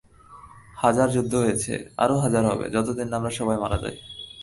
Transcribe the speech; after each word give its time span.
হাজার 0.77 1.07
যুদ্ধ 1.09 1.33
হয়েছে, 1.35 1.73
আরও 1.97 2.15
হাজার 2.19 2.43
হবে, 2.45 2.65
যতদিন 2.69 3.07
না 3.09 3.15
আমরা 3.17 3.31
সবাই 3.39 3.57
মারা 3.57 3.77
যাই। 3.77 3.97